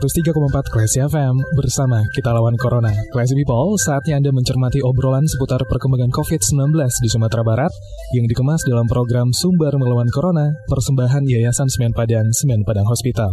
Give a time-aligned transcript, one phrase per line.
[0.00, 2.88] Classy FM bersama kita lawan Corona.
[3.12, 6.72] Classy People, saatnya Anda mencermati obrolan seputar perkembangan COVID-19
[7.04, 7.68] di Sumatera Barat
[8.16, 13.28] yang dikemas dalam program Sumber Melawan Corona, persembahan Yayasan Semen Padang, Semen Padang Hospital.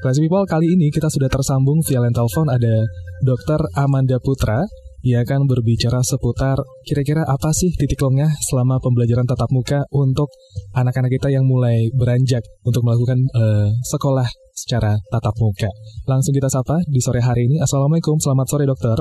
[0.00, 2.88] Classy People, kali ini kita sudah tersambung via telepon ada
[3.20, 3.68] Dr.
[3.76, 4.64] Amanda Putra,
[5.04, 6.56] ia akan berbicara seputar
[6.88, 10.32] kira-kira apa sih titik lengah selama pembelajaran tatap muka untuk
[10.72, 14.26] anak-anak kita yang mulai beranjak untuk melakukan uh, sekolah
[14.58, 15.70] secara tatap muka.
[16.10, 17.62] Langsung kita sapa di sore hari ini.
[17.62, 18.98] Assalamualaikum, selamat sore dokter.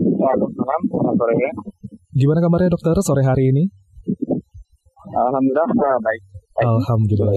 [0.00, 1.50] Waalaikumsalam, selamat sore ya.
[2.16, 3.64] Gimana kabarnya dokter sore hari ini?
[5.12, 6.00] Alhamdulillah baik.
[6.00, 6.22] baik.
[6.64, 7.36] Alhamdulillah.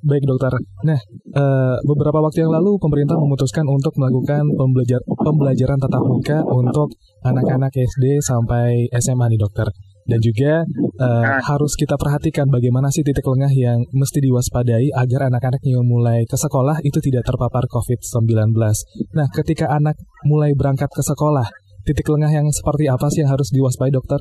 [0.00, 0.52] Baik dokter.
[0.84, 1.00] Nah,
[1.36, 6.88] uh, beberapa waktu yang lalu pemerintah memutuskan untuk melakukan pembelajar pembelajaran tatap muka untuk
[7.20, 9.68] anak-anak SD sampai SMA nih dokter.
[10.10, 10.66] Dan juga
[10.98, 16.26] uh, harus kita perhatikan bagaimana sih titik lengah yang mesti diwaspadai agar anak-anak yang mulai
[16.26, 18.50] ke sekolah itu tidak terpapar COVID-19.
[19.14, 19.94] Nah, ketika anak
[20.26, 21.46] mulai berangkat ke sekolah,
[21.86, 24.18] titik lengah yang seperti apa sih yang harus diwaspadai dokter?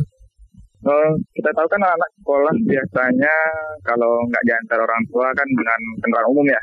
[0.80, 3.36] Uh, kita tahu kan anak sekolah biasanya
[3.84, 6.62] kalau nggak diantar orang tua kan dengan kendaraan umum ya.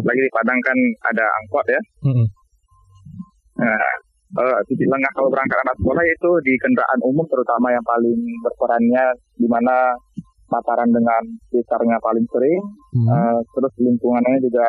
[0.00, 0.78] Lagi di Padang kan
[1.12, 1.80] ada angkot ya.
[2.08, 2.26] Mm-hmm.
[3.60, 3.92] Nah,
[4.38, 9.04] uh, titik lengah kalau berangkat anak sekolah itu di kendaraan umum terutama yang paling berperannya
[9.38, 9.94] di mana
[10.50, 12.60] paparan dengan sekitarnya paling sering.
[12.94, 13.06] Mm-hmm.
[13.08, 14.66] Uh, terus lingkungannya juga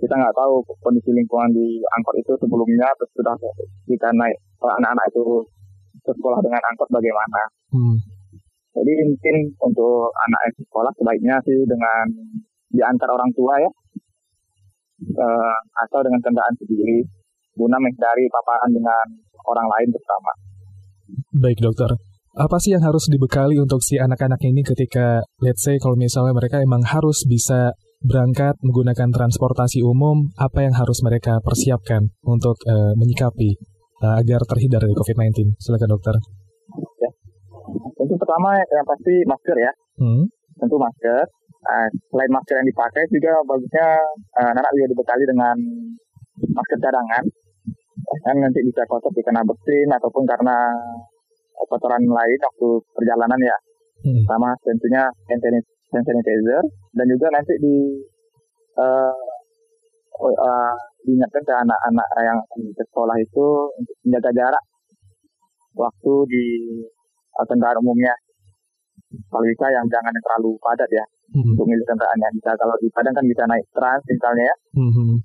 [0.00, 3.36] kita nggak tahu kondisi lingkungan di angkot itu sebelumnya terus sudah
[3.84, 5.44] kita naik anak-anak itu
[6.00, 7.42] ke sekolah dengan angkot bagaimana.
[7.76, 7.96] Hmm.
[8.70, 12.06] Jadi mungkin untuk anak sekolah sebaiknya sih dengan
[12.70, 13.70] diantar orang tua ya,
[15.20, 17.02] uh, atau dengan kendaraan sendiri,
[17.60, 19.04] guna menghindari paparan dengan
[19.44, 20.30] orang lain bersama.
[21.36, 21.90] Baik dokter,
[22.38, 26.62] apa sih yang harus dibekali untuk si anak-anak ini ketika, let's say kalau misalnya mereka
[26.62, 33.58] emang harus bisa berangkat menggunakan transportasi umum, apa yang harus mereka persiapkan untuk uh, menyikapi
[34.06, 35.58] uh, agar terhindar dari COVID-19?
[35.58, 36.14] Silakan dokter.
[37.02, 37.10] Ya.
[37.98, 39.72] Tentu pertama yang pasti masker ya.
[39.98, 40.24] Hmm.
[40.54, 41.26] Tentu masker.
[41.60, 43.86] Uh, selain masker yang dipakai juga bagusnya
[44.38, 45.56] uh, anak juga dibekali dengan
[46.56, 47.24] masker cadangan.
[48.20, 50.56] Kan nanti bisa kotor karena bersin ataupun karena
[51.68, 53.58] kotoran lain waktu perjalanan ya.
[54.00, 54.24] Hmm.
[54.24, 55.42] Sama tentunya hand
[55.92, 56.64] sanitizer
[56.96, 57.76] dan juga nanti di
[58.80, 59.14] uh,
[60.20, 64.64] uh, diingatkan ke anak-anak yang di sekolah itu untuk menjaga jarak
[65.76, 66.44] waktu di
[67.36, 68.14] uh, kendaraan umumnya.
[69.10, 71.04] Kalau bisa yang jangan yang terlalu padat ya
[71.34, 71.50] hmm.
[71.54, 72.28] untuk milih kendaraannya.
[72.38, 74.56] Bisa kalau di Padang kan bisa naik trans misalnya ya.
[74.78, 75.18] Hmm.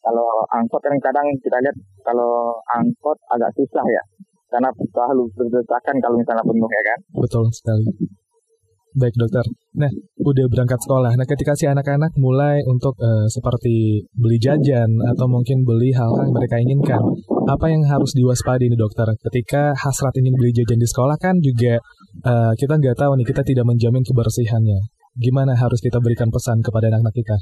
[0.00, 4.02] Kalau angkot yang kadang kita lihat kalau angkot agak susah ya
[4.50, 6.98] karena selalu berdesakan kalau misalnya penuh ya kan.
[7.22, 7.86] Betul sekali.
[8.90, 9.46] Baik dokter.
[9.78, 9.86] Nah,
[10.18, 11.14] udah berangkat sekolah.
[11.14, 16.34] Nah, ketika si anak-anak mulai untuk uh, seperti beli jajan atau mungkin beli hal-hal yang
[16.34, 16.98] mereka inginkan,
[17.46, 19.06] apa yang harus diwaspadai nih dokter?
[19.30, 21.78] Ketika hasrat ingin beli jajan di sekolah kan juga
[22.26, 24.82] uh, kita nggak tahu nih, kita tidak menjamin kebersihannya.
[25.14, 27.38] Gimana harus kita berikan pesan kepada anak-anak kita?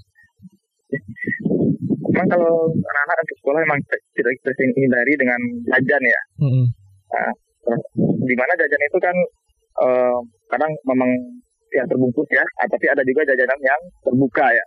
[2.18, 3.78] Memang kalau anak-anak di sekolah memang
[4.18, 5.40] tidak kita hindari dengan
[5.70, 6.20] jajan ya.
[6.42, 6.66] Mm -hmm.
[7.14, 7.30] nah,
[8.26, 9.16] di mana jajan itu kan
[9.86, 10.18] uh,
[10.50, 11.10] kadang memang
[11.70, 14.64] yang terbungkus ya, ah, tapi ada juga jajanan yang terbuka ya.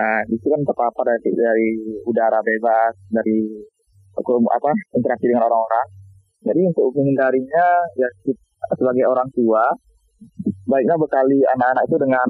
[0.00, 1.70] Nah, itu kan terpapar dari, dari
[2.08, 3.60] udara bebas, dari
[4.16, 5.86] apa interaksi dengan orang-orang.
[6.48, 7.66] Jadi untuk menghindarinya
[8.00, 8.08] ya
[8.72, 9.60] sebagai orang tua
[10.64, 12.26] baiknya bekali anak-anak itu dengan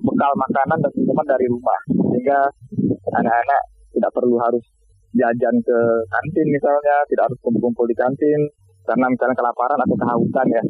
[0.00, 1.80] bekal makanan dan minuman dari rumah
[2.12, 2.38] sehingga
[3.20, 3.62] anak-anak
[4.12, 4.64] perlu harus
[5.12, 5.78] jajan ke
[6.08, 8.40] kantin misalnya, tidak harus kumpul-kumpul di kantin
[8.88, 10.62] karena misalnya kelaparan atau kehausan ya.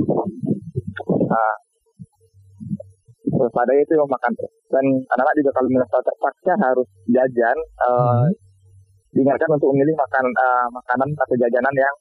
[1.32, 1.54] Nah,
[3.50, 4.32] pada itu yang makan
[4.70, 7.56] dan anak-anak juga kalau misalnya terpaksa harus jajan
[7.88, 8.26] uh,
[9.12, 11.94] diingatkan untuk memilih makan uh, makanan atau jajanan yang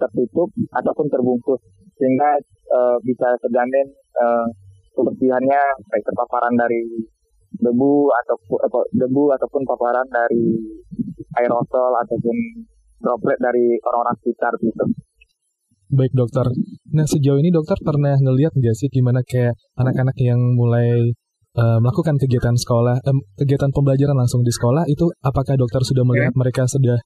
[0.00, 1.60] tertutup ataupun terbungkus
[1.96, 2.30] sehingga
[2.72, 3.86] uh, bisa terjamin
[4.18, 4.46] uh,
[4.96, 6.82] kebersihannya baik terpaparan dari
[7.60, 7.92] debu
[8.24, 8.36] atau
[8.92, 10.44] debu ataupun paparan dari
[11.40, 12.36] aerosol ataupun
[13.02, 14.84] droplet dari orang-orang sekitar gitu.
[15.92, 16.46] Baik dokter.
[16.96, 21.12] Nah sejauh ini dokter pernah ngelihat nggak sih gimana kayak anak-anak yang mulai
[21.58, 26.32] uh, melakukan kegiatan sekolah, um, kegiatan pembelajaran langsung di sekolah itu apakah dokter sudah melihat
[26.32, 26.96] mereka sudah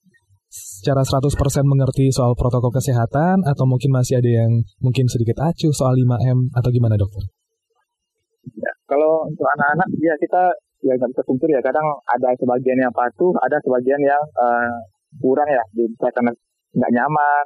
[0.46, 1.34] secara 100%
[1.66, 6.70] mengerti soal protokol kesehatan atau mungkin masih ada yang mungkin sedikit acuh soal 5M atau
[6.70, 7.26] gimana dokter?
[9.16, 10.42] Kalau untuk anak-anak ya kita
[10.84, 11.60] ya nggak bisa pungkir ya.
[11.64, 14.76] Kadang ada sebagian yang patuh, ada sebagian yang uh,
[15.24, 16.36] kurang ya, bisa karena
[16.76, 17.44] nggak nyaman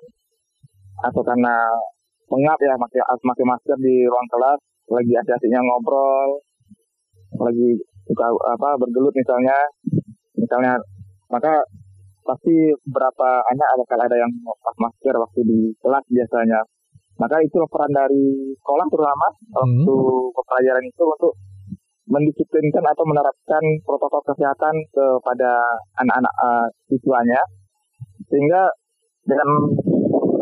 [1.07, 1.55] atau karena
[2.27, 4.59] pengap ya pakai pakai masker di ruang kelas
[4.91, 6.43] lagi asik-asiknya ngobrol
[7.39, 7.79] lagi
[8.11, 9.55] suka apa bergelut misalnya.
[10.35, 10.75] Misalnya
[11.31, 11.55] maka
[12.27, 16.67] pasti berapa anak ada kalau ada yang pas masker waktu di kelas biasanya.
[17.23, 19.87] Maka itu peran dari sekolah terutama hmm.
[19.87, 19.95] waktu
[20.35, 21.33] pelajaran itu untuk
[22.11, 25.51] mendisiplinkan atau menerapkan protokol kesehatan kepada
[26.03, 27.39] anak-anak uh, siswanya
[28.27, 28.67] sehingga
[29.23, 29.49] dengan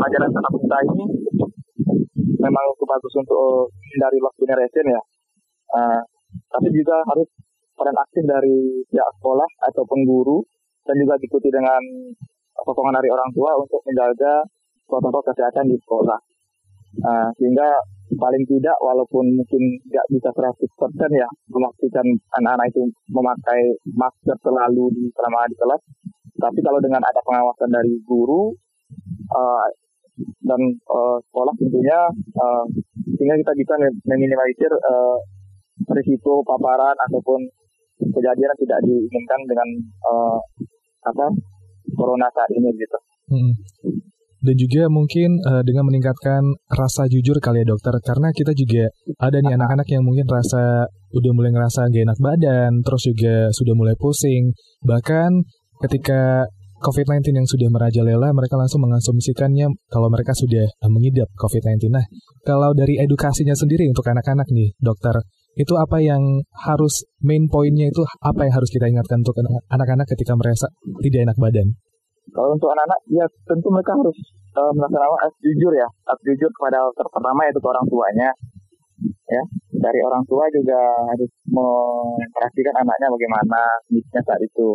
[0.01, 1.05] pelajaran tatap muka ini
[2.41, 3.69] memang cukup bagus untuk
[4.01, 5.03] dari waktu generation ya.
[5.69, 6.01] Uh,
[6.49, 7.29] tapi juga harus
[7.77, 10.41] peran aktif dari pihak sekolah ataupun guru
[10.89, 11.81] dan juga diikuti dengan
[12.65, 14.41] potongan dari orang tua untuk menjaga
[14.89, 16.19] protokol kesehatan di sekolah.
[17.05, 17.69] Uh, sehingga
[18.17, 20.65] paling tidak walaupun mungkin tidak bisa 100%
[21.13, 22.07] ya memastikan
[22.41, 22.83] anak-anak itu
[23.13, 23.61] memakai
[23.93, 25.83] masker selalu di selama di kelas
[26.39, 28.55] tapi kalau dengan ada pengawasan dari guru
[29.35, 29.67] uh,
[30.19, 31.99] dan uh, sekolah tentunya
[32.39, 32.65] uh,
[33.19, 33.75] sehingga kita bisa
[34.07, 35.19] meminimalisir uh,
[35.95, 37.45] risiko paparan ataupun
[37.99, 39.69] kejadian yang tidak diinginkan dengan
[40.07, 40.39] uh,
[41.07, 41.27] apa
[41.95, 42.99] corona saat ini gitu.
[43.31, 43.53] Hmm.
[44.39, 48.87] Dan juga mungkin uh, dengan meningkatkan rasa jujur kali ya dokter, karena kita juga
[49.19, 53.75] ada nih anak-anak yang mungkin rasa udah mulai ngerasa gak enak badan, terus juga sudah
[53.75, 54.55] mulai pusing,
[54.87, 55.43] bahkan
[55.83, 56.47] ketika
[56.79, 61.91] COVID-19 yang sudah merajalela, mereka langsung mengasumsikannya kalau mereka sudah mengidap COVID-19.
[61.91, 62.07] Nah,
[62.47, 65.19] kalau dari edukasinya sendiri untuk anak-anak nih, dokter,
[65.59, 66.23] itu apa yang
[66.55, 69.35] harus main poinnya itu apa yang harus kita ingatkan untuk
[69.75, 70.71] anak-anak ketika merasa
[71.03, 71.75] tidak enak badan?
[72.33, 74.19] Kalau untuk anak-anak, ya tentu mereka harus
[74.59, 78.31] uh, melaksanakan harus jujur ya, harus jujur kepada pertama yaitu ke orang tuanya,
[79.29, 79.43] ya
[79.79, 80.81] dari orang tua juga
[81.15, 84.69] harus memperhatikan anaknya bagaimana kondisinya saat itu.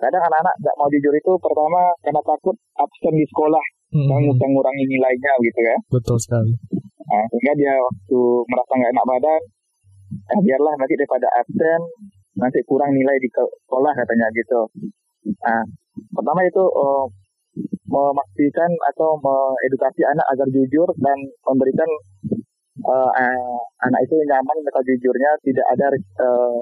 [0.00, 4.08] Kadang anak-anak nggak mau jujur itu pertama karena takut absen di sekolah hmm.
[4.10, 5.76] dan mengurangi nilainya gitu ya.
[5.92, 6.52] Betul sekali.
[7.04, 9.42] Nah, sehingga dia waktu merasa nggak enak badan
[10.34, 11.80] eh, biarlah nanti daripada absen
[12.34, 14.60] nanti kurang nilai di sekolah katanya gitu.
[15.44, 15.62] Nah
[16.14, 17.06] pertama itu uh,
[17.86, 21.90] memastikan atau mengedukasi anak agar jujur dan memberikan
[22.82, 25.86] uh, uh, anak itu nyaman mereka jujurnya tidak ada
[26.22, 26.58] uh,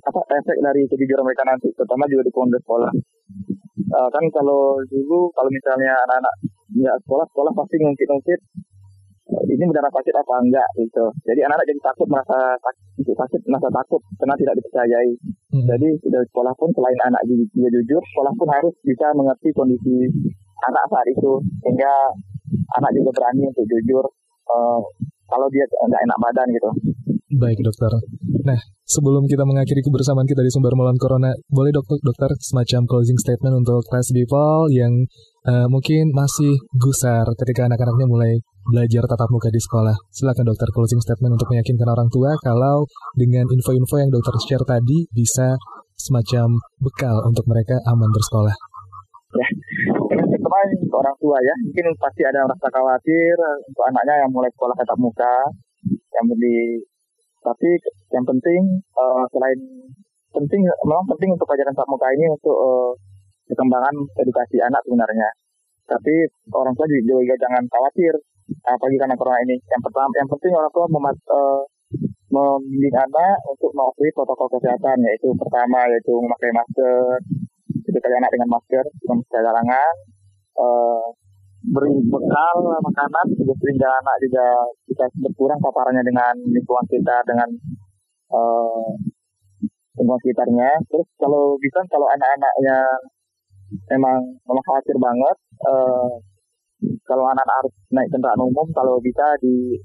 [0.00, 2.92] apa efek dari kejujuran mereka nanti, terutama juga di pondok sekolah.
[3.90, 6.34] Uh, kan kalau dulu kalau misalnya anak-anak
[6.72, 8.40] nggak sekolah, sekolah pasti ngungkit-ngungkit
[9.30, 11.04] ini benar sakit apa enggak gitu.
[11.26, 15.12] Jadi anak-anak jadi takut merasa sakit, sakit merasa takut karena tidak dipercayai.
[15.50, 15.66] Hmm.
[15.66, 20.06] Jadi sudah sekolah pun selain anak juga jujur, sekolah pun harus bisa mengerti kondisi
[20.62, 21.92] anak saat itu sehingga
[22.78, 24.04] anak juga berani untuk jujur
[24.46, 24.78] uh,
[25.26, 26.70] kalau dia nggak enak badan gitu.
[27.30, 27.94] Baik dokter.
[28.42, 33.14] Nah, sebelum kita mengakhiri kebersamaan kita di sumber melawan corona, boleh dokter dokter semacam closing
[33.22, 34.90] statement untuk class people yang
[35.46, 38.32] uh, mungkin masih gusar ketika anak-anaknya mulai
[38.66, 39.94] belajar tatap muka di sekolah.
[40.10, 45.06] Silakan dokter closing statement untuk meyakinkan orang tua kalau dengan info-info yang dokter share tadi
[45.14, 45.54] bisa
[45.94, 48.56] semacam bekal untuk mereka aman bersekolah.
[49.38, 49.46] Ya,
[50.82, 53.38] untuk orang tua ya, mungkin pasti ada rasa khawatir
[53.70, 55.36] untuk anaknya yang mulai sekolah tatap muka,
[55.86, 56.82] yang di
[57.40, 57.70] tapi
[58.12, 58.60] yang penting
[58.94, 59.60] uh, selain
[60.30, 62.92] penting memang penting untuk pelajaran tatap muka ini untuk uh,
[63.50, 65.28] perkembangan edukasi anak sebenarnya.
[65.90, 66.14] Tapi
[66.54, 68.14] orang tua juga, jangan khawatir
[68.62, 69.58] apalagi karena corona ini.
[69.66, 71.62] Yang pertama yang penting orang tua memat, uh,
[72.30, 77.18] membimbing anak untuk mematuhi protokol kesehatan yaitu pertama yaitu memakai masker,
[77.74, 79.94] itu anak dengan masker, dengan cadangan,
[80.54, 81.10] uh,
[81.60, 84.46] beri bekal makanan sehingga anak juga
[84.88, 87.48] bisa berkurang paparannya dengan lingkungan kita dengan
[88.32, 88.88] uh,
[90.00, 90.70] lingkungan sekitarnya.
[90.88, 92.78] Terus kalau bisa kalau anak-anaknya
[93.92, 95.36] memang memang khawatir banget,
[95.68, 96.08] uh,
[97.04, 99.76] kalau anak-anak harus naik kendaraan umum, kalau bisa di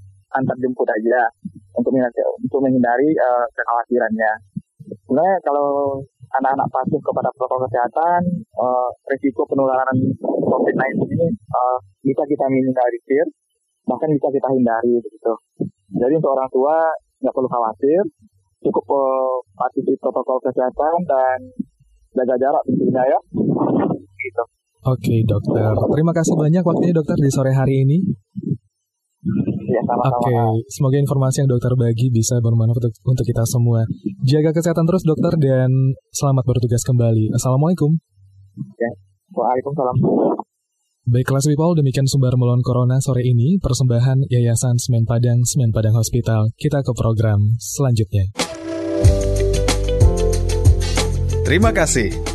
[0.63, 1.27] jemput aja
[1.75, 1.91] untuk
[2.39, 4.31] untuk menghindari uh, kekhawatirannya.
[5.03, 5.99] Sebenarnya kalau
[6.41, 8.21] anak-anak patuh kepada protokol kesehatan,
[8.57, 13.25] uh, risiko penularan COVID-19 ini uh, bisa kita minimalisir,
[13.85, 15.33] bahkan bisa kita hindari begitu.
[15.95, 16.75] Jadi untuk orang tua
[17.21, 18.01] nggak perlu khawatir,
[18.65, 21.37] cukup uh, patuhi protokol kesehatan dan
[22.15, 23.19] jaga jarak tentunya ya.
[24.17, 24.43] Gitu.
[24.85, 28.24] Oke dokter, terima kasih banyak waktunya dokter di sore hari ini.
[29.65, 30.21] Ya, sama-sama.
[30.21, 30.53] Oke, okay.
[30.69, 33.81] semoga informasi yang dokter bagi bisa bermanfaat untuk, kita semua.
[34.21, 35.69] Jaga kesehatan terus dokter dan
[36.13, 37.33] selamat bertugas kembali.
[37.33, 37.97] Assalamualaikum.
[38.77, 38.91] Ya,
[39.33, 39.95] Waalaikumsalam.
[41.05, 45.93] Baik kelas people, demikian sumber melawan corona sore ini, persembahan Yayasan Semen Padang, Semen Padang
[45.97, 46.49] Hospital.
[46.57, 48.25] Kita ke program selanjutnya.
[51.45, 52.34] Terima kasih.